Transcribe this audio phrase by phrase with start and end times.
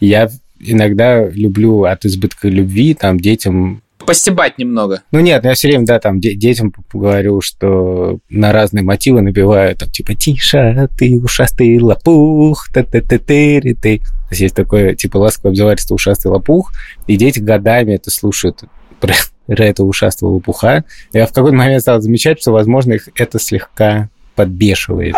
[0.00, 5.02] Я иногда люблю от избытка любви там детям Постебать немного.
[5.10, 9.90] Ну нет, я все время, да, там детям говорю, что на разные мотивы набиваю, там,
[9.90, 15.16] типа, тише, ты ушастый лопух, та та та ты ты То есть есть такое, типа,
[15.16, 16.72] ласковое обзывательство ушастый лопух,
[17.08, 18.62] и дети годами это слушают
[19.00, 19.14] про,
[19.46, 20.84] про этого ушастого лопуха.
[21.12, 25.16] Я в какой-то момент стал замечать, что, возможно, их это слегка подбешивает.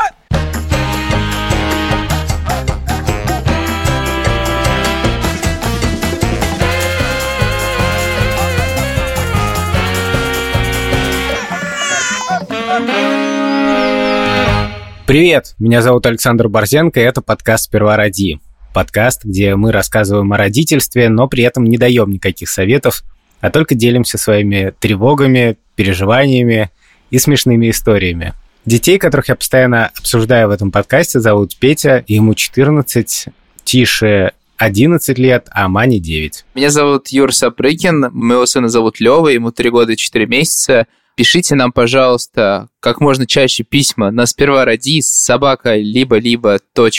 [15.09, 18.41] Привет, меня зовут Александр Борзенко, и это подкаст «Сперва роди».
[18.75, 23.05] Подкаст, где мы рассказываем о родительстве, но при этом не даем никаких советов,
[23.41, 26.71] а только делимся своими тревогами, переживаниями
[27.11, 28.35] и смешными историями.
[28.67, 33.29] Детей, которых я постоянно обсуждаю в этом подкасте, зовут Петя, ему 14,
[33.65, 36.45] Тише 11 лет, а Мане 9.
[36.55, 40.87] Меня зовут Юр Сапрыкин, моего сына зовут Лева, ему 3 года и 4 месяца.
[41.17, 46.59] Пишите нам, пожалуйста, как можно чаще письма на сперва ради собака либо-либо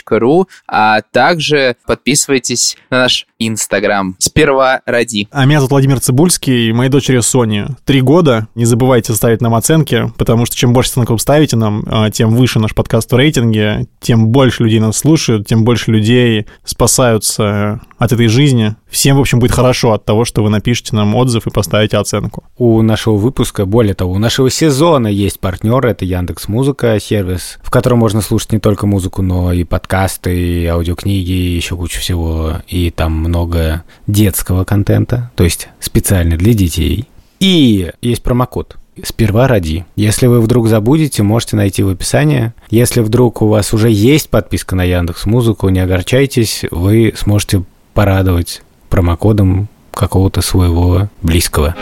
[0.09, 5.27] ру, а также подписывайтесь на наш Инстаграм сперва ради.
[5.31, 8.47] А меня зовут Владимир Цибульский, и моей дочери Сони три года.
[8.55, 12.59] Не забывайте ставить нам оценки, потому что чем больше оценок ставите нам, а, тем выше
[12.59, 18.27] наш подкаст в рейтинге, тем больше людей нас слушают, тем больше людей спасаются от этой
[18.27, 18.75] жизни.
[18.89, 22.43] Всем, в общем, будет хорошо от того, что вы напишите нам отзыв и поставите оценку.
[22.58, 27.69] У нашего выпуска, более того, у нашего сезона есть партнер, это Яндекс Музыка, сервис, в
[27.69, 32.55] котором можно слушать не только музыку, но и подкасты, и аудиокниги, и еще кучу всего,
[32.67, 37.07] и там много детского контента, то есть специально для детей.
[37.39, 39.85] И есть промокод сперва ради.
[39.95, 42.53] Если вы вдруг забудете, можете найти в описании.
[42.69, 48.61] Если вдруг у вас уже есть подписка на Яндекс Музыку, не огорчайтесь, вы сможете порадовать
[48.89, 51.75] промокодом какого-то своего близкого.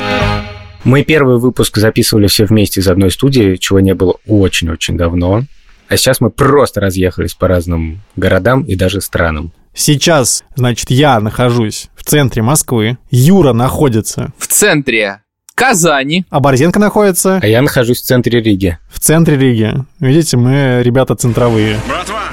[0.88, 5.44] Мы первый выпуск записывали все вместе из одной студии, чего не было очень-очень давно.
[5.90, 9.52] А сейчас мы просто разъехались по разным городам и даже странам.
[9.74, 15.24] Сейчас, значит, я нахожусь в центре Москвы, Юра находится в центре
[15.56, 16.26] Казани.
[16.30, 17.42] А Борзенко находится?
[17.44, 18.78] А я нахожусь в центре Риги.
[18.90, 19.74] В центре Риги.
[20.00, 21.82] Видите, мы ребята центровые.
[21.86, 22.30] Братва,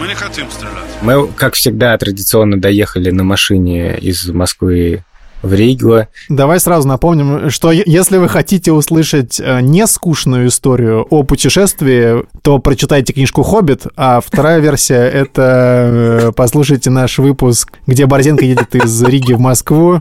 [0.00, 0.88] мы не хотим стрелять.
[1.02, 5.04] Мы, как всегда, традиционно доехали на машине из Москвы
[5.42, 6.06] в Ригу.
[6.28, 12.58] Давай сразу напомним, что если вы хотите услышать э, не скучную историю о путешествии, то
[12.58, 19.02] прочитайте книжку «Хоббит», а вторая версия— это э, послушайте наш выпуск, где Борзенко едет из
[19.02, 20.00] Риги в Москву.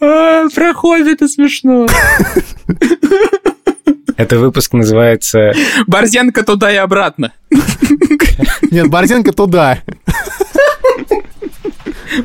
[0.00, 1.86] А, про «Хоббита» смешно.
[4.16, 5.52] Это выпуск называется...
[5.86, 7.32] Борзенко туда и обратно.
[8.70, 9.78] Нет, Борзенко туда.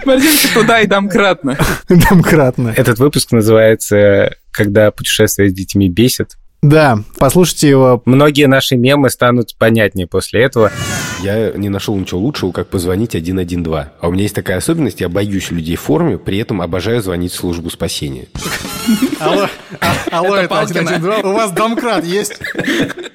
[0.05, 1.57] Борзенко туда и домкратно.
[1.89, 2.73] Домкратно.
[2.75, 6.37] Этот выпуск называется «Когда путешествие с детьми бесит».
[6.61, 8.01] Да, послушайте его.
[8.05, 10.71] Многие наши мемы станут понятнее после этого.
[11.21, 13.67] Я не нашел ничего лучшего, как позвонить 112.
[13.99, 17.33] А у меня есть такая особенность, я боюсь людей в форме, при этом обожаю звонить
[17.33, 18.27] в службу спасения.
[19.19, 19.47] Алло,
[19.79, 22.39] а, алло, это 112, у вас домкрат есть?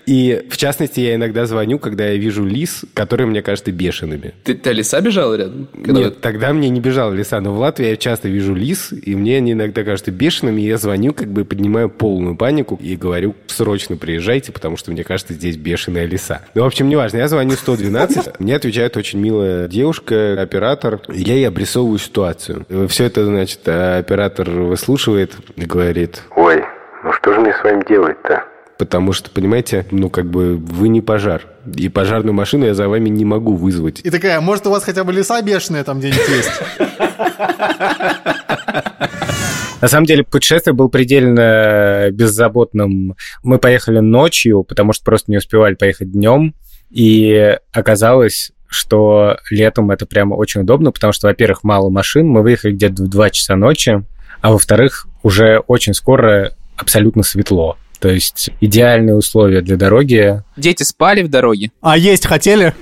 [0.07, 4.35] И, в частности, я иногда звоню, когда я вижу лис, которые мне кажутся бешеными.
[4.45, 5.69] Ты, ты лиса бежала рядом?
[5.73, 9.15] Когда Нет, тогда мне не бежала лиса, но в Латвии я часто вижу лис, и
[9.15, 13.35] мне они иногда кажутся бешеными, и я звоню, как бы поднимаю полную панику и говорю,
[13.47, 16.43] срочно приезжайте, потому что мне кажется, здесь бешеная лиса.
[16.55, 21.49] Ну, в общем, неважно, я звоню 112, мне отвечает очень милая девушка, оператор, я ей
[21.49, 22.67] обрисовываю ситуацию.
[22.89, 26.63] Все это, значит, оператор выслушивает и говорит, ой,
[27.05, 28.45] ну что же мне с вами делать-то?
[28.81, 31.43] Потому что, понимаете, ну как бы вы не пожар.
[31.77, 34.01] И пожарную машину я за вами не могу вызвать.
[34.03, 36.51] И такая, может у вас хотя бы леса бешеные там где-нибудь есть?
[39.83, 43.17] На самом деле путешествие было предельно беззаботным.
[43.43, 46.55] Мы поехали ночью, потому что просто не успевали поехать днем.
[46.89, 52.73] И оказалось, что летом это прямо очень удобно, потому что, во-первых, мало машин, мы выехали
[52.73, 54.03] где-то в 2 часа ночи,
[54.41, 57.77] а во-вторых, уже очень скоро абсолютно светло.
[58.01, 60.43] То есть идеальные условия для дороги.
[60.57, 61.71] Дети спали в дороге.
[61.83, 62.75] А есть хотели?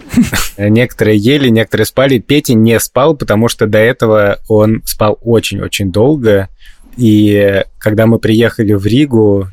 [0.56, 2.18] Некоторые ели, некоторые спали.
[2.18, 6.48] Петя не спал, потому что до этого он спал очень-очень долго.
[6.96, 9.48] И когда мы приехали в Ригу,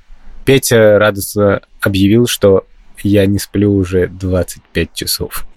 [0.45, 2.65] Петя радостно объявил, что
[3.03, 5.47] я не сплю уже 25 часов.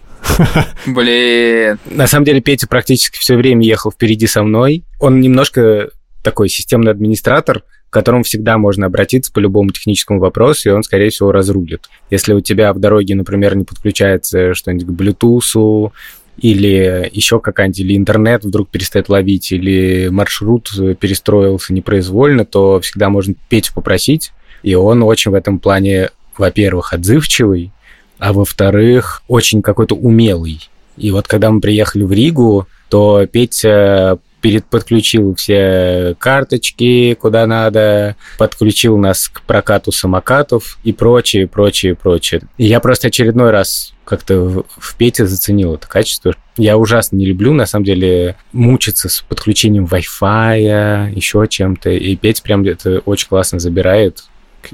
[0.87, 1.79] Блин.
[1.85, 4.83] На самом деле Петя практически все время ехал впереди со мной.
[4.99, 5.89] Он немножко
[6.23, 11.09] такой системный администратор, к которому всегда можно обратиться по любому техническому вопросу, и он, скорее
[11.09, 11.89] всего, разрулит.
[12.09, 15.91] Если у тебя в дороге, например, не подключается что-нибудь к Bluetooth,
[16.37, 23.33] или еще какая-нибудь, или интернет вдруг перестает ловить, или маршрут перестроился непроизвольно, то всегда можно
[23.49, 24.31] Петю попросить,
[24.63, 27.71] и он очень в этом плане, во-первых, отзывчивый,
[28.19, 30.69] а во-вторых, очень какой-то умелый.
[30.95, 38.15] И вот когда мы приехали в Ригу, то Петя перед подключил все карточки, куда надо,
[38.37, 42.41] подключил нас к прокату самокатов и прочее, прочее, прочее.
[42.57, 46.33] И я просто очередной раз как-то в Пете заценил это качество.
[46.57, 51.91] Я ужасно не люблю, на самом деле, мучиться с подключением Wi-Fi, еще чем-то.
[51.91, 54.23] И Петя прям это очень классно забирает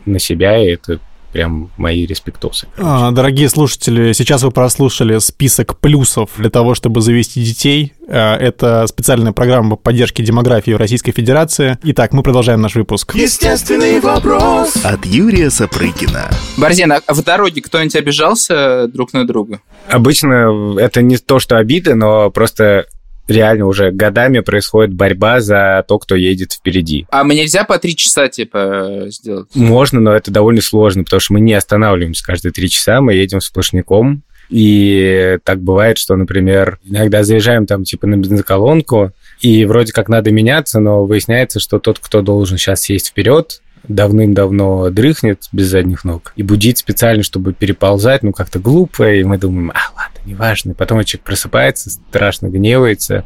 [0.06, 1.00] на себя, и это
[1.36, 2.68] прям мои респектосы.
[2.78, 7.92] А, дорогие слушатели, сейчас вы прослушали список плюсов для того, чтобы завести детей.
[8.08, 11.78] А, это специальная программа по поддержке демографии в Российской Федерации.
[11.84, 13.16] Итак, мы продолжаем наш выпуск.
[13.16, 16.30] Естественный вопрос от Юрия Сапрыкина.
[16.56, 19.60] Борзин, а в дороге кто-нибудь обижался друг на друга?
[19.90, 22.86] Обычно это не то, что обиды, но просто
[23.28, 27.06] реально уже годами происходит борьба за то, кто едет впереди.
[27.10, 29.48] А мы нельзя по три часа, типа, сделать?
[29.56, 33.42] Можно, но это довольно сложно, потому что мы не останавливаемся каждые три часа, мы едем
[33.42, 34.24] сплошняком.
[34.50, 39.12] И так бывает, что, например, иногда заезжаем там типа на бензоколонку,
[39.42, 44.90] и вроде как надо меняться, но выясняется, что тот, кто должен сейчас сесть вперед, давным-давно
[44.90, 49.72] дрыхнет без задних ног и будить специально, чтобы переползать, ну, как-то глупо, и мы думаем,
[49.72, 50.72] а, ладно, неважно.
[50.72, 53.26] И потом человек просыпается, страшно гневается,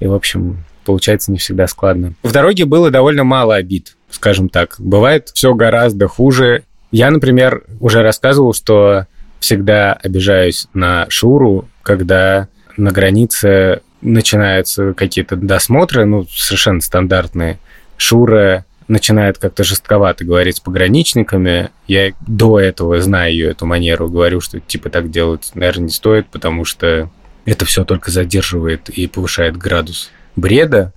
[0.00, 2.14] и, в общем, получается не всегда складно.
[2.22, 4.76] В дороге было довольно мало обид, скажем так.
[4.78, 6.64] Бывает все гораздо хуже.
[6.90, 9.06] Я, например, уже рассказывал, что
[9.40, 17.58] всегда обижаюсь на Шуру, когда на границе начинаются какие-то досмотры, ну, совершенно стандартные.
[17.96, 21.70] Шура начинает как-то жестковато говорить с пограничниками.
[21.86, 26.28] Я до этого знаю ее эту манеру, говорю, что типа так делать, наверное, не стоит,
[26.28, 27.10] потому что
[27.44, 30.92] это все только задерживает и повышает градус бреда,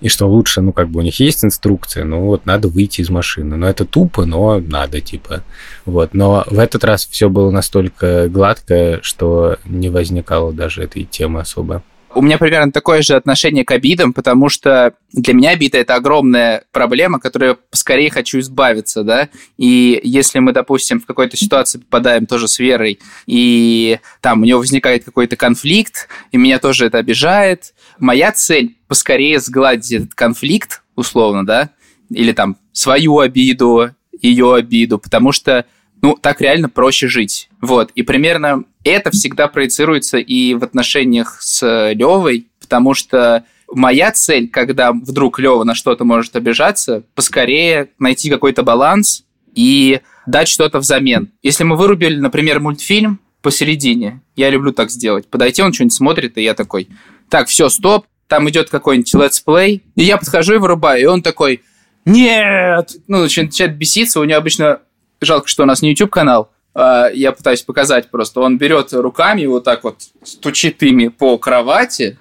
[0.00, 3.10] и что лучше, ну, как бы у них есть инструкция, ну, вот надо выйти из
[3.10, 3.56] машины.
[3.56, 5.42] Но это тупо, но надо, типа.
[5.84, 6.14] Вот.
[6.14, 11.82] Но в этот раз все было настолько гладко, что не возникало даже этой темы особо.
[12.12, 16.64] У меня примерно такое же отношение к обидам, потому что для меня обида– это огромная
[16.72, 22.26] проблема, которой я скорее хочу избавиться, да, и если мы, допустим, в какой-то ситуации попадаем
[22.26, 27.74] тоже с Верой, и там у него возникает какой-то конфликт, и меня тоже это обижает,
[28.00, 31.70] моя цель– поскорее сгладить этот конфликт, условно, да,
[32.10, 33.90] или там свою обиду,
[34.20, 35.64] ее обиду, потому что
[36.02, 37.49] ну, так реально проще жить.
[37.60, 37.90] Вот.
[37.94, 44.92] И примерно это всегда проецируется и в отношениях с Левой, потому что моя цель, когда
[44.92, 49.24] вдруг Лева на что-то может обижаться, поскорее найти какой-то баланс
[49.54, 51.30] и дать что-то взамен.
[51.42, 56.42] Если мы вырубили, например, мультфильм посередине, я люблю так сделать, подойти, он что-нибудь смотрит, и
[56.42, 56.88] я такой,
[57.28, 61.22] так, все, стоп, там идет какой-нибудь let's play, и я подхожу и вырубаю, и он
[61.22, 61.62] такой,
[62.04, 64.80] нет, ну, начинает беситься, у него обычно
[65.20, 68.40] жалко, что у нас не YouTube-канал, я пытаюсь показать просто.
[68.40, 72.18] Он берет руками вот так вот, стучит ими по кровати,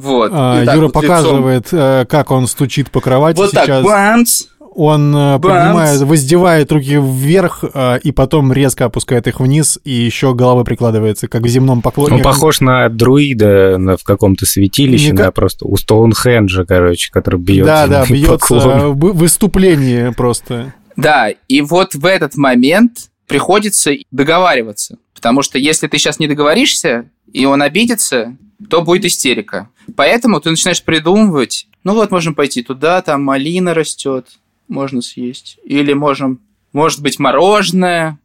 [0.00, 0.30] вот.
[0.32, 1.78] А, Юра вот показывает, лицом.
[1.78, 3.66] Э, как он стучит по кровати вот сейчас.
[3.66, 5.42] так, бамс, он э, Бамс.
[5.42, 11.28] поднимает, воздевает руки вверх э, и потом резко опускает их вниз и еще голова прикладывается,
[11.28, 12.16] как в земном поклоне.
[12.16, 15.24] Он похож на друида на, в каком-то святилище, Мне...
[15.24, 20.72] да, просто у Стоунхенджа, короче, который бьет Да, да, бьется в выступлении просто.
[20.96, 24.98] Да, и вот в этот момент приходится договариваться.
[25.14, 28.36] Потому что если ты сейчас не договоришься, и он обидится,
[28.68, 29.68] то будет истерика.
[29.94, 34.26] Поэтому ты начинаешь придумывать, ну вот можем пойти туда, там малина растет,
[34.66, 35.58] можно съесть.
[35.62, 36.40] Или можем,
[36.72, 38.18] может быть, мороженое.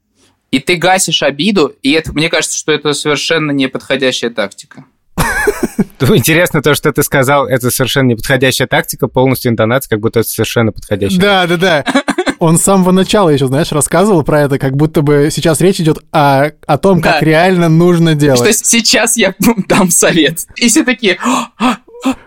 [0.49, 4.85] И ты гасишь обиду, и это, мне кажется, что это совершенно неподходящая тактика.
[5.99, 10.71] Интересно то, что ты сказал, это совершенно неподходящая тактика, полностью интонация, как будто это совершенно
[10.71, 11.19] подходящая.
[11.19, 11.85] Да, да, да.
[12.39, 15.99] Он с самого начала еще, знаешь, рассказывал про это, как будто бы сейчас речь идет
[16.11, 17.25] о, о том, как да.
[17.25, 18.39] реально нужно делать.
[18.39, 19.33] Что сейчас я
[19.67, 20.45] дам совет.
[20.57, 21.17] И все такие,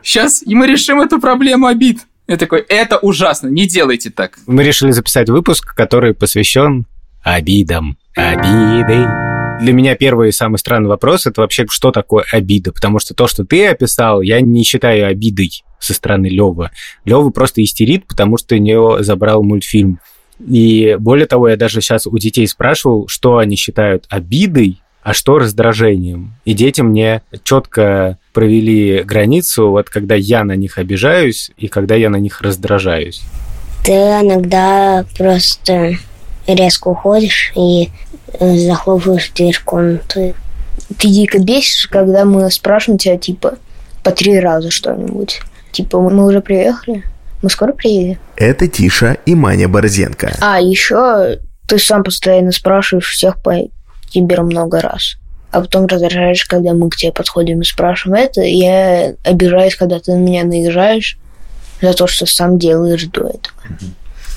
[0.02, 2.00] сейчас и мы решим эту проблему обид.
[2.26, 4.38] Я такой, это ужасно, не делайте так.
[4.46, 6.86] Мы решили записать выпуск, который посвящен
[7.22, 7.96] обидам.
[8.14, 9.27] Обиды.
[9.60, 12.72] Для меня первый и самый странный вопрос это вообще, что такое обида?
[12.72, 16.70] Потому что то, что ты описал, я не считаю обидой со стороны Лёва.
[17.04, 19.98] Лёва просто истерит, потому что у него забрал мультфильм.
[20.46, 25.38] И более того, я даже сейчас у детей спрашивал, что они считают обидой, а что
[25.38, 26.34] раздражением.
[26.44, 32.10] И дети мне четко провели границу, вот когда я на них обижаюсь и когда я
[32.10, 33.22] на них раздражаюсь.
[33.84, 35.96] Ты иногда просто
[36.46, 37.88] резко уходишь и
[38.40, 40.34] захлопываешь дверь комнаты.
[40.98, 43.54] ты дико бесишь, когда мы спрашиваем тебя, типа,
[44.02, 45.40] по три раза что-нибудь.
[45.72, 47.04] Типа, мы уже приехали?
[47.42, 48.18] Мы скоро приедем?
[48.36, 50.36] Это Тиша и Маня Борзенко.
[50.40, 53.54] А, еще ты сам постоянно спрашиваешь всех по
[54.10, 55.16] Тиберу много раз.
[55.50, 58.42] А потом раздражаешь, когда мы к тебе подходим и спрашиваем это.
[58.42, 61.18] И я обижаюсь, когда ты на меня наезжаешь
[61.80, 63.54] за то, что сам делаешь до этого.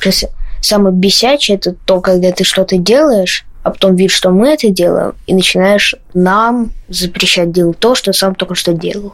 [0.02, 0.30] Просто
[0.62, 5.14] Самое бесячее это то, когда ты что-то делаешь, а потом видишь, что мы это делаем,
[5.28, 9.14] и начинаешь нам запрещать делать то, что сам только что делал.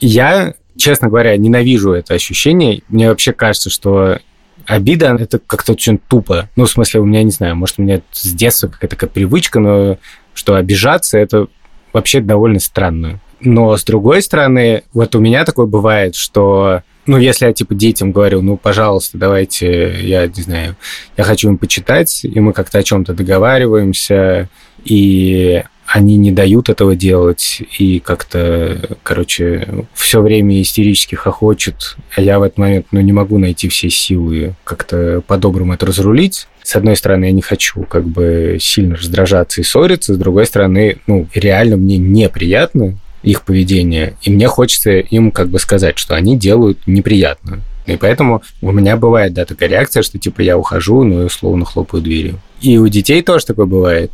[0.00, 2.82] Я, честно говоря, ненавижу это ощущение.
[2.88, 4.18] Мне вообще кажется, что
[4.66, 6.48] обида– это как-то очень тупо.
[6.56, 9.60] Ну, в смысле, у меня, не знаю, может, у меня с детства какая-то такая привычка,
[9.60, 9.98] но
[10.34, 11.46] что обижаться– это
[11.92, 13.20] вообще довольно странно.
[13.40, 18.12] Но, с другой стороны, вот у меня такое бывает, что ну, если я, типа, детям
[18.12, 20.76] говорю, ну, пожалуйста, давайте, я не знаю,
[21.16, 24.48] я хочу им почитать, и мы как-то о чем-то договариваемся,
[24.84, 32.38] и они не дают этого делать, и как-то, короче, все время истерически хохочут, а я
[32.38, 36.46] в этот момент, ну, не могу найти все силы как-то по-доброму это разрулить.
[36.62, 40.98] С одной стороны, я не хочу как бы сильно раздражаться и ссориться, с другой стороны,
[41.06, 46.36] ну, реально мне неприятно, их поведение, и мне хочется им как бы сказать, что они
[46.36, 47.60] делают неприятно.
[47.86, 51.64] И поэтому у меня бывает, да, такая реакция, что типа я ухожу, ну и условно
[51.64, 52.38] хлопаю дверью.
[52.60, 54.12] И у детей тоже такое бывает.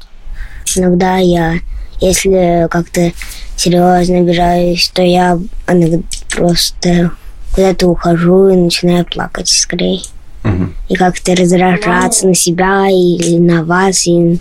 [0.77, 1.55] Иногда я,
[2.01, 3.13] если как-то
[3.57, 5.39] серьезно обижаюсь, то я
[6.31, 7.11] просто
[7.53, 10.01] куда-то ухожу и начинаю плакать скорее.
[10.45, 10.69] Угу.
[10.91, 14.39] И как-то раздражаться на себя или на вас, и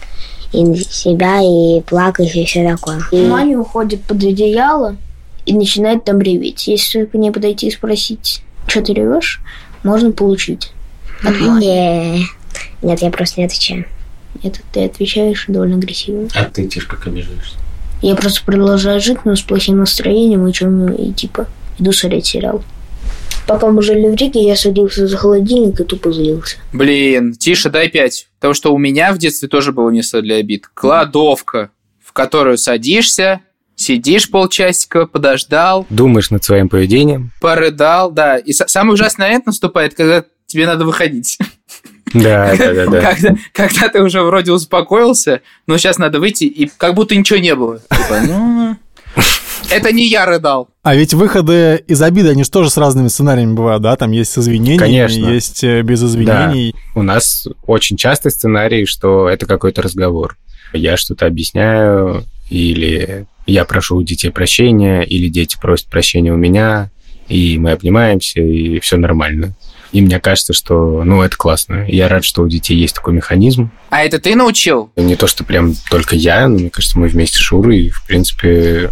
[0.53, 3.01] и на себя, и плакать, и все такое.
[3.11, 3.25] И...
[3.25, 4.95] Маня уходит под одеяло
[5.45, 6.67] и начинает там реветь.
[6.67, 9.41] Если к ней подойти и спросить, что ты ревешь,
[9.83, 10.71] можно получить.
[11.23, 12.25] От Мани.
[12.81, 13.85] Нет, я просто не отвечаю.
[14.43, 16.27] Нет, ты отвечаешь довольно агрессивно.
[16.35, 17.55] А ты, Тиш, как обижаешься?
[18.01, 21.47] Я просто продолжаю жить, но с плохим настроением и чем и типа
[21.79, 22.63] иду смотреть сериал.
[23.47, 26.57] Пока мы жили в Риге, я садился за холодильник и тупо злился.
[26.71, 28.27] Блин, тише, дай пять.
[28.39, 30.67] Потому что у меня в детстве тоже было место для обид.
[30.73, 31.71] Кладовка,
[32.03, 33.41] в которую садишься,
[33.75, 35.85] сидишь полчасика, подождал.
[35.89, 37.31] Думаешь над своим поведением.
[37.41, 38.37] Порыдал, да.
[38.37, 41.37] И самый ужасный момент наступает, когда тебе надо выходить.
[42.13, 43.01] Да, да, да, да.
[43.01, 47.55] Когда, когда ты уже вроде успокоился, но сейчас надо выйти, и как будто ничего не
[47.55, 47.79] было.
[47.79, 48.77] Типа, ну,
[49.69, 50.69] это не я рыдал.
[50.83, 53.95] А ведь выходы из обиды, они же тоже с разными сценариями бывают, да?
[53.95, 55.29] Там есть с извинениями, Конечно.
[55.29, 56.73] есть э, без извинений.
[56.73, 56.99] Да.
[56.99, 60.37] У нас очень частый сценарий, что это какой-то разговор.
[60.73, 66.89] Я что-то объясняю, или я прошу у детей прощения, или дети просят прощения у меня,
[67.27, 69.55] и мы обнимаемся, и все нормально.
[69.91, 71.85] И мне кажется, что, ну, это классно.
[71.87, 73.69] Я рад, что у детей есть такой механизм.
[73.91, 74.91] А это ты научил?
[74.95, 78.89] Не то, что прям только я, но мне кажется, мы вместе с Шурой, в принципе,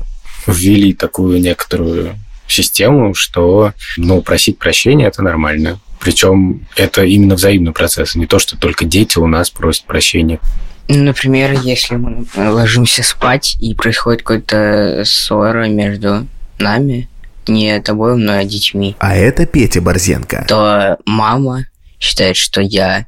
[0.47, 2.15] ввели такую некоторую
[2.47, 5.79] систему, что, ну, просить прощения– это нормально.
[5.99, 10.39] Причем это именно взаимный процесс, а не то, что только дети у нас просят прощения.
[10.87, 16.27] Например, если мы ложимся спать и происходит какая-то ссора между
[16.59, 17.07] нами,
[17.47, 18.95] не тобой, но детьми.
[18.99, 20.45] А это Петя Борзенко.
[20.47, 21.65] То мама
[21.99, 23.05] считает, что я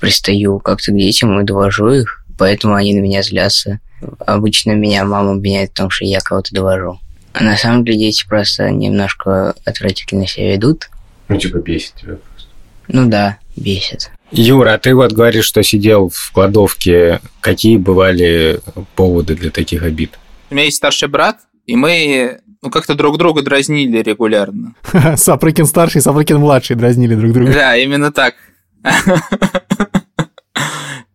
[0.00, 3.80] пристаю как-то к детям и довожу их, поэтому они на меня злятся.
[4.26, 7.00] Обычно меня мама обвиняет в том, что я кого-то довожу.
[7.32, 10.88] А на самом деле дети просто немножко отвратительно себя ведут.
[11.28, 12.50] Ну, типа бесит тебя просто.
[12.88, 14.10] Ну да, бесит.
[14.30, 17.20] Юра, а ты вот говоришь, что сидел в кладовке.
[17.40, 18.60] Какие бывали
[18.94, 20.18] поводы для таких обид?
[20.50, 24.74] У меня есть старший брат, и мы ну, как-то друг друга дразнили регулярно.
[25.16, 27.52] Сапрыкин старший, Сапрыкин младший дразнили друг друга.
[27.52, 28.34] Да, именно так.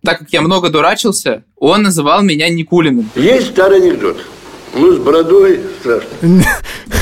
[0.03, 3.09] Так как я много дурачился, он называл меня Никулиным.
[3.15, 4.17] Есть старый анекдот.
[4.73, 6.43] Ну, с бородой страшно.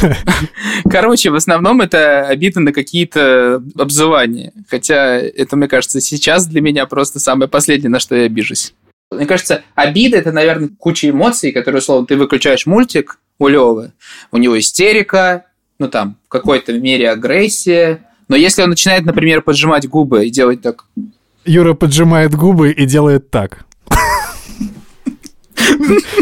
[0.89, 4.53] Короче, в основном это обида на какие-то обзывания.
[4.69, 8.73] Хотя это, мне кажется, сейчас для меня просто самое последнее, на что я обижусь.
[9.11, 13.91] Мне кажется, обида– это, наверное, куча эмоций, которые, условно, ты выключаешь мультик у Лёвы,
[14.31, 15.45] у него истерика,
[15.79, 18.05] ну, там, в какой-то мере агрессия.
[18.27, 20.85] Но если он начинает, например, поджимать губы и делать так...
[21.47, 23.65] Юра поджимает губы и делает так.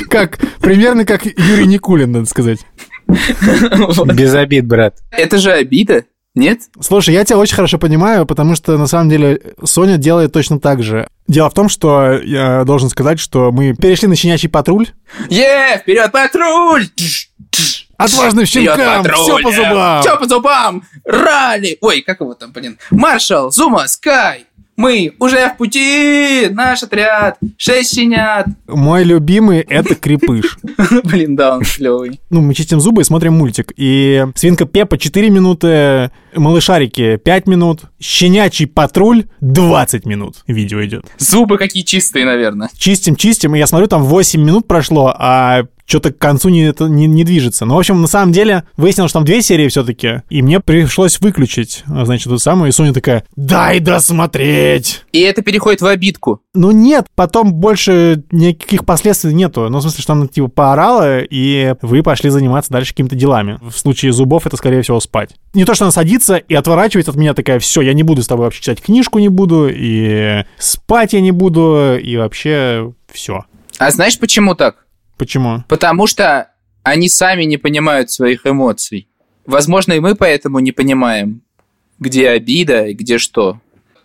[0.09, 2.59] Как, примерно как Юрий Никулин, надо сказать.
[3.07, 4.97] Без обид, брат.
[5.11, 6.05] Это же обида,
[6.35, 6.61] нет?
[6.79, 10.83] Слушай, я тебя очень хорошо понимаю, потому что на самом деле Соня делает точно так
[10.83, 11.07] же.
[11.27, 14.87] Дело в том, что я должен сказать, что мы перешли на щенячий патруль.
[15.29, 16.87] Е, вперед патруль!
[17.97, 20.01] Отважным щенкам, все по зубам.
[20.01, 20.83] Все по зубам!
[21.05, 21.77] Ралли!
[21.81, 22.77] Ой, как его там, блин?
[22.91, 24.45] Маршал, Зума, Скай!
[24.77, 26.47] Мы уже в пути!
[26.51, 27.37] Наш отряд!
[27.57, 28.47] Шесть щенят!
[28.67, 30.57] Мой любимый— это крепыш.
[31.05, 32.19] Блин, да, он клевый.
[32.29, 33.71] Ну, мы чистим зубы и смотрим мультик.
[33.77, 41.05] И свинка Пеппа 4 минуты, малышарики 5 минут, щенячий патруль 20 минут видео идет.
[41.17, 42.69] Зубы какие чистые, наверное.
[42.77, 46.85] Чистим, чистим, и я смотрю, там 8 минут прошло, а что-то к концу не, это,
[46.85, 47.65] не, не движется.
[47.65, 51.19] Но, в общем, на самом деле, выяснилось, что там две серии все-таки, и мне пришлось
[51.19, 55.03] выключить, значит, ту самую, и Соня такая, дай досмотреть!
[55.11, 56.41] И это переходит в обидку.
[56.53, 59.69] Ну нет, потом больше никаких последствий нету.
[59.69, 63.59] Ну, в смысле, что она, типа, поорала, и вы пошли заниматься дальше какими-то делами.
[63.61, 65.35] В случае зубов это, скорее всего, спать.
[65.53, 68.27] Не то, что она садится и отворачивается от меня такая, все, я не буду с
[68.27, 73.45] тобой вообще читать книжку не буду, и спать я не буду, и вообще все.
[73.77, 74.84] А знаешь, почему так?
[75.17, 75.63] Почему?
[75.67, 76.51] Потому что
[76.83, 79.07] они сами не понимают своих эмоций.
[79.45, 81.41] Возможно, и мы поэтому не понимаем,
[81.99, 83.59] где обида и где что.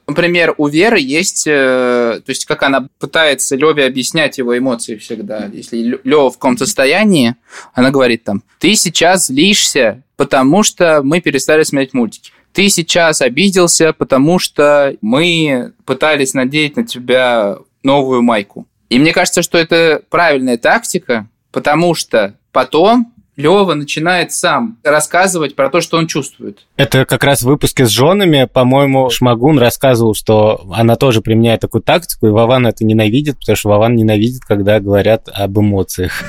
[0.07, 5.49] Например, у Веры есть, э, то есть как она пытается Леве объяснять его эмоции всегда.
[5.53, 7.37] Если Лева в каком состоянии,
[7.75, 12.33] она говорит там, ты сейчас злишься, потому что мы перестали смотреть мультики.
[12.53, 18.67] Ты сейчас обиделся, потому что мы пытались надеть на тебя новую майку.
[18.91, 25.71] И мне кажется, что это правильная тактика, потому что потом Лева начинает сам рассказывать про
[25.71, 26.67] то, что он чувствует.
[26.77, 31.83] Это как раз в выпуске с женами, по-моему, Шмагун рассказывал, что она тоже применяет такую
[31.83, 36.25] тактику, и Вован это ненавидит, потому что Вован ненавидит, когда говорят об эмоциях.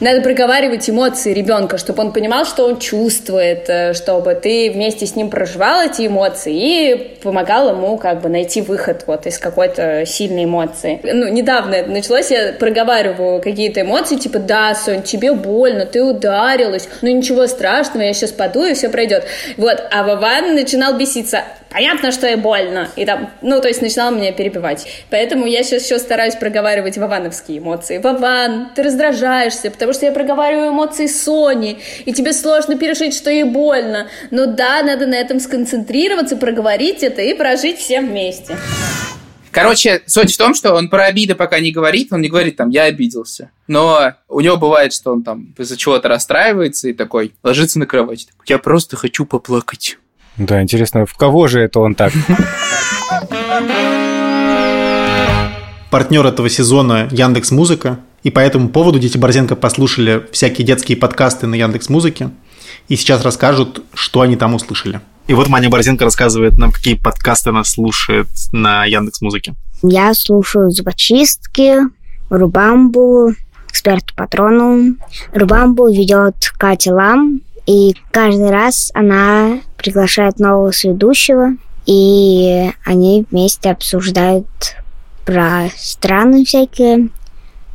[0.00, 5.14] Надо проговаривать эмоции ребенка, чтобы он понимал, что он чувствует, э, чтобы ты вместе с
[5.14, 10.44] ним проживал эти эмоции и помогал ему как бы найти выход вот из какой-то сильной
[10.44, 11.00] эмоции.
[11.04, 16.88] Ну, недавно это началось, я проговариваю какие-то эмоции, типа, да, Сонь, тебе больно, ты ударилась,
[17.00, 19.24] ну ничего страшного, я сейчас паду и все пройдет.
[19.56, 22.88] Вот, а Вован начинал беситься понятно, что и больно.
[22.96, 24.86] И там, ну, то есть начинал меня перебивать.
[25.10, 27.98] Поэтому я сейчас еще стараюсь проговаривать вовановские эмоции.
[27.98, 33.44] Вован, ты раздражаешься, потому что я проговариваю эмоции Сони, и тебе сложно пережить, что ей
[33.44, 34.08] больно.
[34.30, 38.56] Но да, надо на этом сконцентрироваться, проговорить это и прожить всем вместе.
[39.50, 42.70] Короче, суть в том, что он про обиды пока не говорит, он не говорит там
[42.70, 43.50] «я обиделся».
[43.68, 48.26] Но у него бывает, что он там из-за чего-то расстраивается и такой ложится на кровать.
[48.26, 49.98] Такой, «Я просто хочу поплакать».
[50.36, 52.12] Да, интересно, в кого же это он так?
[55.92, 58.00] Партнер этого сезона Яндекс Музыка.
[58.24, 62.30] И по этому поводу дети Борзенко послушали всякие детские подкасты на Яндекс Музыке.
[62.88, 65.00] И сейчас расскажут, что они там услышали.
[65.26, 69.54] И вот Маня Борзенко рассказывает нам, какие подкасты она слушает на Яндекс Музыке.
[69.82, 71.76] Я слушаю зубочистки,
[72.30, 73.34] Рубамбу,
[73.68, 74.96] эксперт патрону.
[75.34, 84.46] Рубамбу ведет Катя Лам, и каждый раз она приглашает нового сведущего, и они вместе обсуждают
[85.26, 87.10] про страны всякие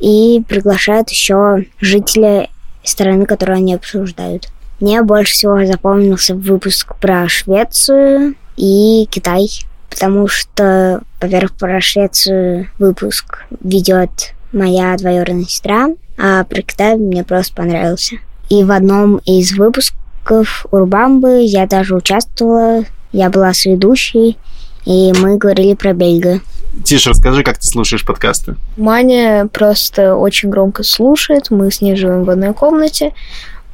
[0.00, 2.50] и приглашают еще жителей
[2.82, 4.48] страны, которую они обсуждают.
[4.80, 9.48] Мне больше всего запомнился выпуск про Швецию и Китай,
[9.90, 17.54] потому что, во-первых, про Швецию выпуск ведет моя двоюродная сестра, а про Китай мне просто
[17.54, 18.16] понравился.
[18.48, 22.84] И в одном из выпусков Урбамбы я даже участвовала.
[23.12, 24.38] Я была с ведущей,
[24.84, 26.40] и мы говорили про Бельга.
[26.84, 28.56] Тише, расскажи, как ты слушаешь подкасты.
[28.76, 31.50] Маня просто очень громко слушает.
[31.50, 33.12] Мы с ней живем в одной комнате.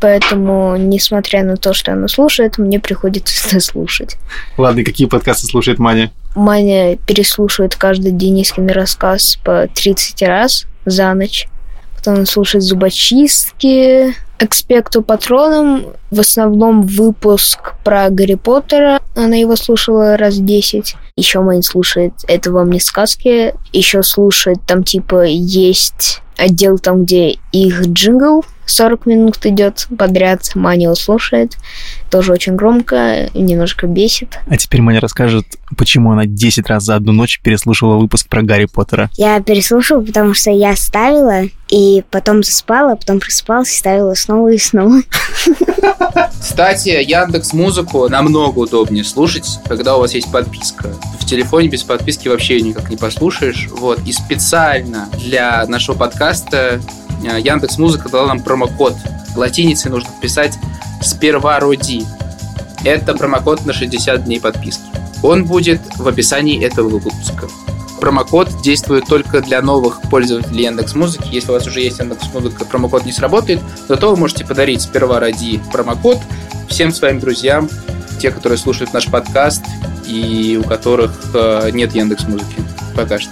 [0.00, 4.16] Поэтому, несмотря на то, что она слушает, мне приходится это слушать.
[4.56, 6.12] Ладно, какие подкасты слушает Маня?
[6.34, 11.48] Маня переслушивает каждый Денискин рассказ по 30 раз за ночь.
[11.96, 19.00] Потом он слушает зубочистки, Экспекто патронум в основном выпуск про Гарри Поттера.
[19.14, 20.96] Она его слушала раз десять.
[21.14, 23.54] Еще Маня слушает «Это вам не сказки».
[23.72, 30.50] Еще слушает там типа есть отдел там, где их джингл 40 минут идет подряд.
[30.54, 31.56] Маня его слушает.
[32.10, 34.38] Тоже очень громко, немножко бесит.
[34.48, 38.66] А теперь Маня расскажет, почему она 10 раз за одну ночь переслушала выпуск про Гарри
[38.66, 39.10] Поттера.
[39.16, 44.58] Я переслушала, потому что я ставила, и потом заспала, потом просыпалась и ставила снова и
[44.58, 45.00] снова.
[46.40, 50.94] Кстати, Яндекс Музыку намного удобнее слушать, когда у вас есть подписка.
[51.20, 53.68] В телефоне без подписки вообще никак не послушаешь.
[53.72, 54.00] Вот.
[54.06, 56.80] И специально для нашего подкаста
[57.34, 58.94] Яндекс Музыка дала нам промокод.
[59.34, 60.58] Латиницей нужно писать
[61.02, 62.04] «Сперва роди».
[62.84, 64.84] Это промокод на 60 дней подписки.
[65.22, 67.48] Он будет в описании этого выпуска.
[68.00, 71.28] Промокод действует только для новых пользователей Яндекс Музыки.
[71.32, 75.18] Если у вас уже есть Яндекс Музыка, промокод не сработает, зато вы можете подарить сперва
[75.18, 76.18] ради промокод
[76.68, 77.68] всем своим друзьям,
[78.20, 79.62] те, которые слушают наш подкаст,
[80.06, 82.56] и у которых э, нет Яндекс Музыки
[82.94, 83.30] пока что.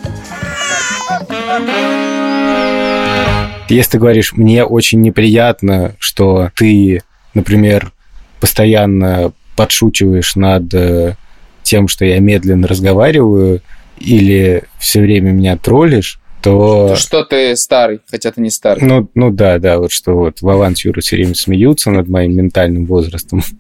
[3.68, 7.92] Если ты говоришь, мне очень неприятно, что ты, например,
[8.40, 11.16] постоянно подшучиваешь над э,
[11.62, 13.62] тем, что я медленно разговариваю,
[13.98, 16.94] или все время меня троллишь, то...
[16.96, 18.86] Что ты старый, хотя ты не старый.
[18.86, 22.36] Ну, ну да, да, вот что вот Вован с Юрой все время смеются над моим
[22.36, 23.42] ментальным возрастом.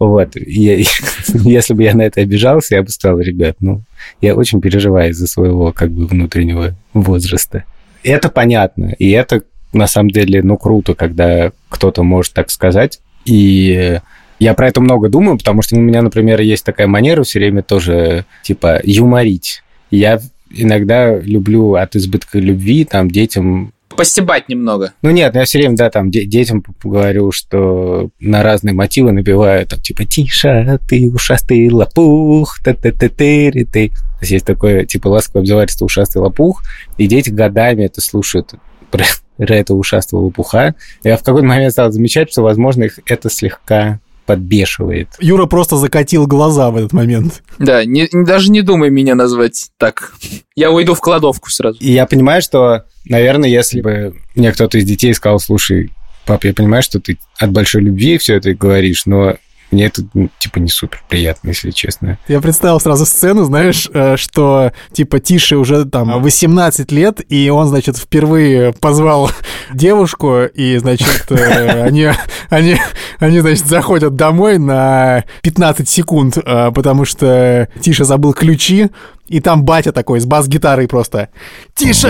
[0.00, 0.34] Вот.
[0.34, 3.82] Если бы я на это обижался, я бы сказал, ребят, ну,
[4.20, 7.64] я очень переживаю из-за своего как бы внутреннего возраста.
[8.02, 13.00] Это понятно, и это на самом деле, ну, круто, когда кто-то может так сказать.
[13.24, 14.00] И
[14.38, 17.62] я про это много думаю, потому что у меня, например, есть такая манера все время
[17.62, 19.62] тоже, типа, юморить.
[19.90, 24.94] Я иногда люблю от избытка любви там детям постебать немного.
[25.02, 29.78] Ну нет, я все время, да, там детям говорю, что на разные мотивы набиваю, там,
[29.80, 35.08] типа, тише, ты ушастый лопух, та та та ты ты То есть есть такое, типа,
[35.08, 36.62] ласковое обзывательство ушастый лопух,
[36.98, 38.52] и дети годами это слушают
[38.90, 39.04] про,
[39.38, 40.74] про это ушастого лопуха.
[41.02, 45.08] Я в какой-то момент стал замечать, что, возможно, их это слегка подбешивает.
[45.20, 47.42] Юра просто закатил глаза в этот момент.
[47.58, 50.12] Да, не, даже не думай меня назвать так.
[50.54, 51.78] Я уйду в кладовку сразу.
[51.80, 55.90] И я понимаю, что, наверное, если бы мне кто-то из детей сказал, слушай,
[56.26, 59.36] пап, я понимаю, что ты от большой любви все это говоришь, но
[59.70, 62.18] мне это, ну, типа, не супер приятно, если честно.
[62.28, 67.66] Я представил сразу сцену, знаешь, э, что, типа, Тише уже там 18 лет, и он,
[67.66, 69.30] значит, впервые позвал
[69.72, 72.08] девушку, и, значит, э, они,
[72.48, 72.76] они,
[73.18, 78.90] они, значит, заходят домой на 15 секунд, э, потому что Тиша забыл ключи,
[79.30, 81.28] и там батя такой с бас-гитарой просто
[81.74, 82.08] «Тише!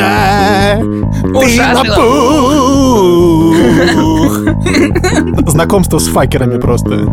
[0.79, 2.71] Ты напух!»
[5.51, 7.07] Знакомство с факерами просто.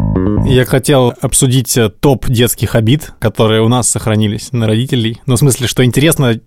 [0.45, 5.21] Я хотел обсудить э, топ детских обид, которые у нас сохранились на родителей.
[5.25, 6.39] Ну, в смысле, что интересно,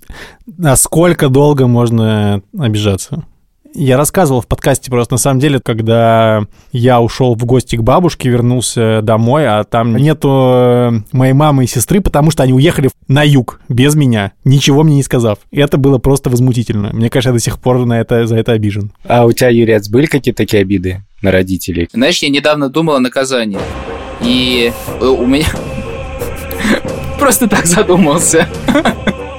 [0.46, 3.25] насколько долго можно обижаться.
[3.74, 8.28] Я рассказывал в подкасте просто на самом деле, когда я ушел в гости к бабушке,
[8.28, 13.22] вернулся домой, а там нету э, моей мамы и сестры, потому что они уехали на
[13.22, 15.38] юг без меня, ничего мне не сказав.
[15.50, 16.90] И это было просто возмутительно.
[16.92, 18.92] Мне кажется, я до сих пор на это, за это обижен.
[19.04, 21.88] А у тебя, Юрец, были какие-то такие обиды на родителей?
[21.92, 23.61] Знаешь, я недавно думал о наказании.
[24.20, 25.46] И э, у меня...
[27.18, 28.48] Просто так задумался.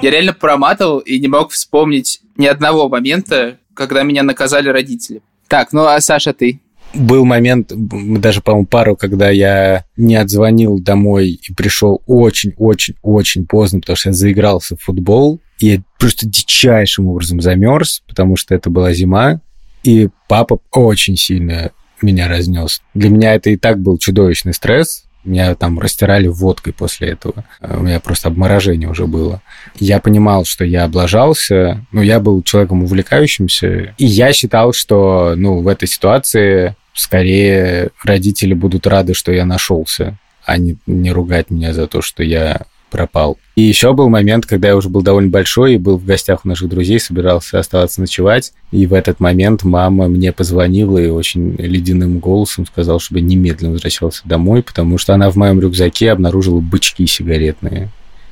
[0.01, 5.21] Я реально проматывал и не мог вспомнить ни одного момента, когда меня наказали родители.
[5.47, 6.61] Так, ну а Саша, ты?
[6.93, 13.95] Был момент, даже, по-моему, пару, когда я не отзвонил домой и пришел очень-очень-очень поздно, потому
[13.95, 15.39] что я заигрался в футбол.
[15.59, 19.39] И я просто дичайшим образом замерз, потому что это была зима,
[19.83, 22.81] и папа очень сильно меня разнес.
[22.93, 27.45] Для меня это и так был чудовищный стресс, меня там растирали водкой после этого.
[27.61, 29.41] У меня просто обморожение уже было.
[29.75, 35.61] Я понимал, что я облажался, но я был человеком увлекающимся, и я считал, что ну,
[35.61, 41.73] в этой ситуации скорее родители будут рады, что я нашелся, а не, не ругать меня
[41.73, 43.39] за то, что я пропал.
[43.55, 46.47] И еще был момент, когда я уже был довольно большой и был в гостях у
[46.47, 48.53] наших друзей, собирался оставаться ночевать.
[48.71, 53.71] И в этот момент мама мне позвонила и очень ледяным голосом сказала, чтобы я немедленно
[53.71, 57.89] возвращался домой, потому что она в моем рюкзаке обнаружила бычки сигаретные.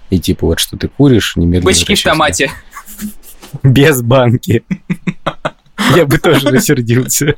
[0.09, 2.51] И типа вот что ты куришь, немедленно Бычки в томате.
[3.63, 4.63] Без банки.
[5.95, 7.35] Я бы тоже рассердился.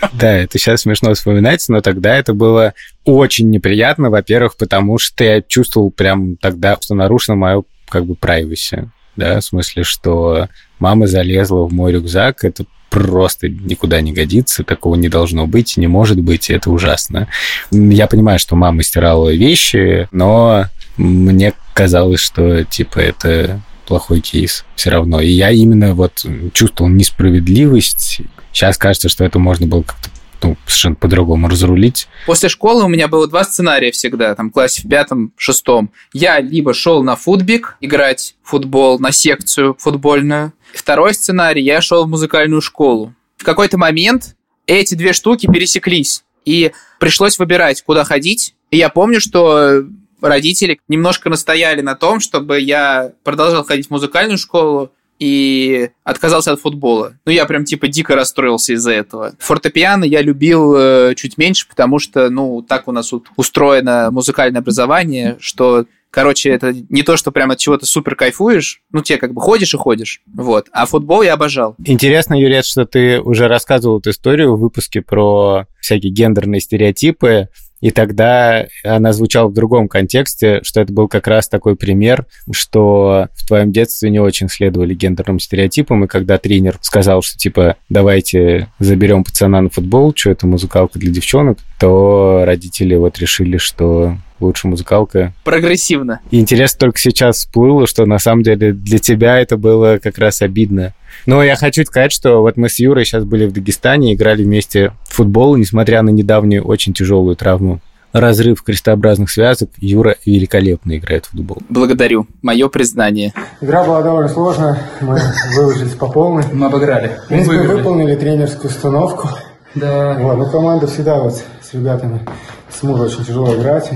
[0.12, 5.42] Да, это сейчас смешно вспоминать, но тогда это было очень неприятно, во-первых, потому что я
[5.42, 11.64] чувствовал прям тогда, что нарушено мое как бы privacy, да, в смысле, что мама залезла
[11.66, 16.50] в мой рюкзак, это просто никуда не годится, такого не должно быть, не может быть,
[16.50, 17.28] это ужасно.
[17.70, 24.90] Я понимаю, что мама стирала вещи, но мне казалось, что, типа, это плохой кейс все
[24.90, 25.20] равно.
[25.20, 28.22] И я именно вот чувствовал несправедливость
[28.56, 30.08] Сейчас кажется, что это можно было как-то
[30.42, 32.08] ну, совершенно по-другому разрулить.
[32.24, 35.92] После школы у меня было два сценария всегда, там, в классе в пятом, шестом.
[36.14, 40.54] Я либо шел на футбик играть в футбол, на секцию футбольную.
[40.72, 43.12] Второй сценарий, я шел в музыкальную школу.
[43.36, 48.54] В какой-то момент эти две штуки пересеклись, и пришлось выбирать, куда ходить.
[48.70, 49.84] И я помню, что
[50.22, 56.60] родители немножко настояли на том, чтобы я продолжал ходить в музыкальную школу, и отказался от
[56.60, 57.14] футбола.
[57.24, 59.34] Ну, я прям типа дико расстроился из-за этого.
[59.38, 65.36] Фортепиано я любил э, чуть меньше, потому что, ну, так у нас устроено музыкальное образование,
[65.40, 69.40] что Короче, это не то, что прям от чего-то супер кайфуешь, ну, тебе как бы
[69.42, 70.66] ходишь и ходишь, вот.
[70.72, 71.74] А футбол я обожал.
[71.84, 77.48] Интересно, Юрец, что ты уже рассказывал эту историю в выпуске про всякие гендерные стереотипы,
[77.80, 83.28] И тогда она звучала в другом контексте, что это был как раз такой пример, что
[83.34, 88.68] в твоем детстве не очень следовали гендерным стереотипам, и когда тренер сказал, что типа давайте
[88.78, 94.68] заберем пацана на футбол, что это музыкалка для девчонок, то родители вот решили, что лучше
[94.68, 95.32] музыкалка.
[95.44, 96.20] Прогрессивно.
[96.30, 100.42] И интересно только сейчас всплыло, что на самом деле для тебя это было как раз
[100.42, 100.94] обидно.
[101.24, 104.92] Но я хочу сказать, что вот мы с Юрой сейчас были в Дагестане, играли вместе
[105.04, 107.80] в футбол, несмотря на недавнюю очень тяжелую травму
[108.12, 111.58] разрыв крестообразных связок, Юра великолепно играет в футбол.
[111.68, 112.26] Благодарю.
[112.42, 113.32] Мое признание.
[113.60, 114.78] Игра была довольно сложная.
[115.00, 115.20] Мы
[115.54, 116.44] выложились по полной.
[116.52, 117.18] Мы обыграли.
[117.24, 119.28] В принципе, выполнили тренерскую установку.
[119.74, 120.16] Да.
[120.18, 122.24] Вот, но команда всегда вот с ребятами
[122.70, 123.90] с Мура очень тяжело играть.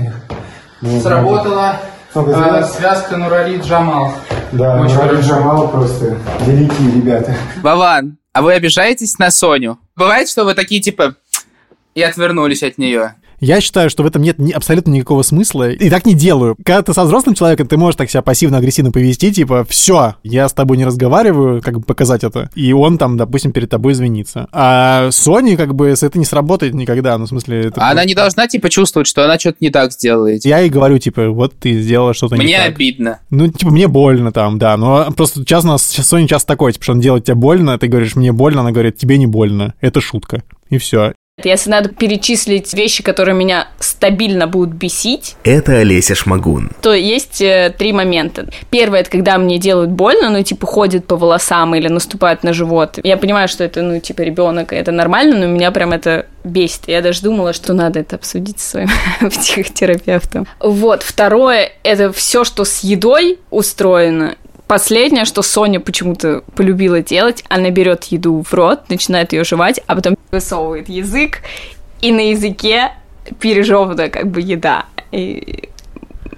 [0.81, 1.77] Ну, Сработала
[2.13, 4.13] э, связка Нурали Джамал.
[4.51, 5.29] Да, Очень Нурали хорошо.
[5.29, 7.33] Джамал просто великие ребята.
[7.61, 9.79] Вован, а вы обижаетесь на Соню?
[9.95, 11.15] Бывает, что вы такие типа
[11.95, 13.15] и отвернулись от нее?
[13.41, 15.71] Я считаю, что в этом нет ни- абсолютно никакого смысла.
[15.71, 16.55] И так не делаю.
[16.63, 20.53] Когда ты со взрослым человеком, ты можешь так себя пассивно-агрессивно повести, типа, все, я с
[20.53, 22.51] тобой не разговариваю, как бы показать это.
[22.53, 24.47] И он там, допустим, перед тобой извинится.
[24.51, 27.17] А Sony, как бы, с это не сработает никогда.
[27.17, 27.81] Ну, в смысле, это...
[27.81, 30.45] А она не должна типа чувствовать, что она что-то не так сделает.
[30.45, 32.67] Я ей говорю, типа, вот ты сделала что-то не Мне так.
[32.75, 33.19] обидно.
[33.31, 34.77] Ну, типа, мне больно там, да.
[34.77, 37.77] Но просто часто у нас сейчас Sony часто такой, типа, что он делает тебе больно,
[37.79, 39.73] ты говоришь, мне больно, она говорит, тебе не больно.
[39.81, 40.43] Это шутка.
[40.69, 41.13] И все.
[41.45, 46.71] Если надо перечислить вещи, которые меня стабильно будут бесить, Это Олеся Шмагун.
[46.81, 48.47] то есть э, три момента.
[48.69, 52.99] Первое, это когда мне делают больно, ну, типа, ходят по волосам или наступают на живот.
[53.03, 56.81] Я понимаю, что это, ну, типа, ребенок, и это нормально, но меня прям это бесит.
[56.87, 58.89] Я даже думала, что надо это обсудить со своим
[59.29, 60.47] психотерапевтом.
[60.59, 61.03] Вот.
[61.03, 64.35] Второе, это все, что с едой устроено.
[64.71, 69.95] Последнее, что Соня почему-то полюбила делать, она берет еду в рот, начинает ее жевать, а
[69.95, 71.39] потом высовывает язык,
[71.99, 72.93] и на языке
[73.41, 74.85] пережеванная как бы еда.
[75.11, 75.67] И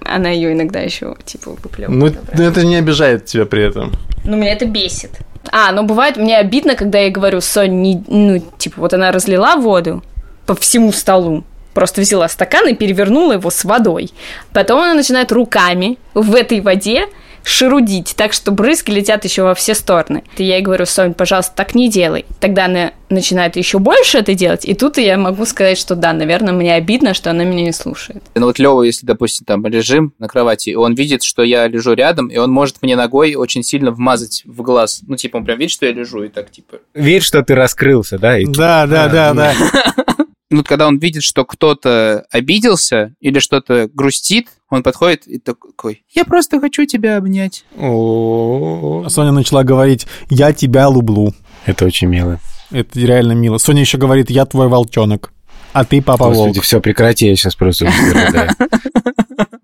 [0.04, 2.18] она ее иногда еще типа выплевывает.
[2.36, 3.92] Ну, это не обижает тебя при этом.
[4.24, 5.12] Ну, меня это бесит.
[5.52, 9.54] А, ну бывает, мне обидно, когда я говорю, Сонь, не, ну, типа, вот она разлила
[9.54, 10.02] воду
[10.44, 14.10] по всему столу, просто взяла стакан и перевернула его с водой.
[14.52, 17.06] Потом она начинает руками в этой воде
[17.44, 20.24] шерудить, так что брызги летят еще во все стороны.
[20.36, 22.24] И я ей говорю, Сонь, пожалуйста, так не делай.
[22.40, 26.52] Тогда она начинает еще больше это делать, и тут я могу сказать, что да, наверное,
[26.52, 28.22] мне обидно, что она меня не слушает.
[28.34, 31.92] Ну вот Лева, если, допустим, там лежим на кровати, и он видит, что я лежу
[31.92, 35.02] рядом, и он может мне ногой очень сильно вмазать в глаз.
[35.06, 36.78] Ну, типа, он прям видит, что я лежу, и так, типа...
[36.94, 38.38] Видишь, что ты раскрылся, да?
[38.38, 39.52] И- Да, да, да, да.
[40.50, 46.24] Ну, когда он видит, что кто-то обиделся или что-то грустит, он подходит и такой, я
[46.24, 47.64] просто хочу тебя обнять.
[47.78, 51.32] О, Соня начала говорить, я тебя люблю.
[51.64, 52.40] Это очень мило.
[52.70, 53.58] Это реально мило.
[53.58, 55.32] Соня еще говорит, я твой волчонок,
[55.72, 56.36] а ты папа волк.
[56.36, 57.90] Господи, все, прекрати, я сейчас просто.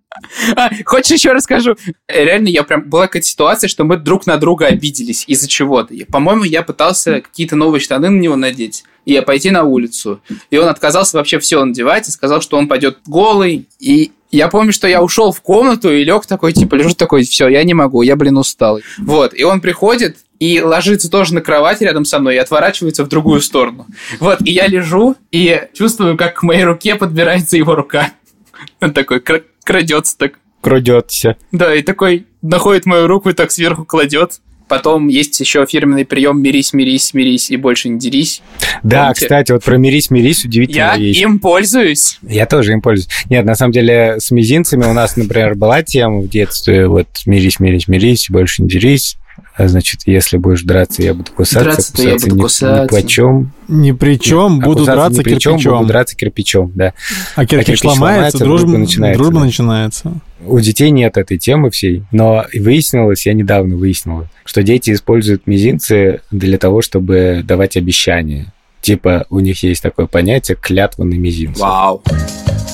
[0.56, 1.76] А, хочешь еще расскажу?
[2.08, 2.88] Э, Реально, я прям...
[2.88, 5.94] Была какая-то ситуация, что мы друг на друга обиделись из-за чего-то.
[6.10, 10.20] По-моему, я пытался какие-то новые штаны на него надеть и пойти на улицу.
[10.50, 13.68] И он отказался вообще все надевать и сказал, что он пойдет голый.
[13.78, 17.48] И я помню, что я ушел в комнату и лег такой, типа, лежу такой, все,
[17.48, 18.80] я не могу, я, блин, устал.
[18.98, 23.08] Вот, и он приходит и ложится тоже на кровать рядом со мной и отворачивается в
[23.08, 23.86] другую сторону.
[24.20, 28.12] Вот, и я лежу и чувствую, как к моей руке подбирается его рука.
[28.80, 29.20] Он такой
[29.64, 30.32] крадется так.
[30.60, 31.36] Крадется.
[31.52, 34.40] Да, и такой находит мою руку и так сверху кладет.
[34.68, 38.40] Потом есть еще фирменный прием «Мирись, мирись, мирись и больше не дерись».
[38.84, 39.20] Да, Помните?
[39.22, 41.20] кстати, вот про мирись, мирись удивительная Я вещь.
[41.20, 42.18] им пользуюсь.
[42.22, 43.08] Я тоже им пользуюсь.
[43.28, 47.58] Нет, на самом деле, с мизинцами у нас, например, была тема в детстве, вот мирись,
[47.58, 49.16] мирись, мирись, больше не дерись.
[49.56, 51.64] А значит, если будешь драться, я буду кусаться.
[51.64, 52.82] Драться, то я кусаться буду ни, кусаться.
[52.96, 53.52] Ни почем.
[53.68, 55.78] Ни при чем, А буду кусаться драться ни при чем, кирпичом.
[55.78, 56.94] буду драться кирпичом, да.
[57.34, 59.46] А кирпич, кирпич ломается, ломается, дружба, дружба начинается, дружба да.
[59.46, 60.12] начинается.
[60.46, 66.20] У детей нет этой темы всей, но выяснилось, я недавно выяснила, что дети используют мизинцы
[66.30, 68.52] для того, чтобы давать обещания.
[68.80, 71.60] Типа, у них есть такое понятие клятва на мизинце.
[71.60, 72.02] Вау.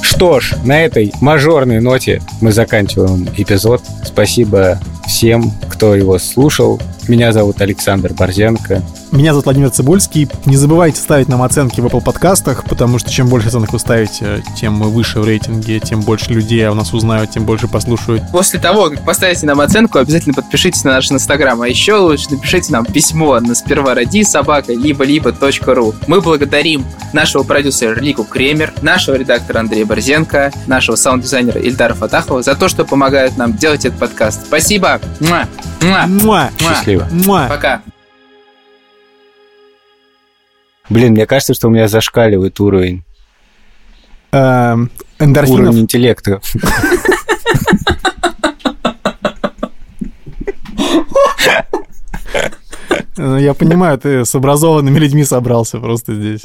[0.02, 3.83] Что ж, на этой мажорной ноте мы заканчиваем эпизод.
[4.05, 6.81] Спасибо всем, кто его слушал.
[7.09, 8.83] Меня зовут Александр Борзенко.
[9.12, 10.29] Меня зовут Владимир Цибульский.
[10.45, 14.42] Не забывайте ставить нам оценки в Apple подкастах, потому что чем больше оценок вы ставите,
[14.57, 18.25] тем мы выше в рейтинге, тем больше людей о нас узнают, тем больше послушают.
[18.33, 21.62] После того, как поставите нам оценку, обязательно подпишитесь на наш инстаграм.
[21.62, 25.33] А еще лучше напишите нам письмо на сперва роди собака либо либо
[25.66, 25.95] ру.
[26.09, 32.57] Мы благодарим нашего продюсера Лику Кремер, нашего редактора Андрея Борзенко, нашего саунд-дизайнера Ильдара Фатахова за
[32.57, 34.47] то, что помогают нам делать этот подкаст.
[34.47, 35.01] Спасибо!
[35.21, 35.47] Муа!
[35.83, 36.07] Муа!
[36.07, 36.51] Муа!
[36.59, 36.96] Счастливо.
[37.11, 37.49] Муа!
[37.49, 37.83] Пока!
[40.89, 43.03] Блин, мне кажется, что у меня зашкаливает уровень
[44.33, 45.61] Эм, Эндорфинов.
[45.61, 46.41] Уровень интеллекта.
[53.17, 56.43] Ну, Я понимаю, ты с образованными людьми собрался просто здесь.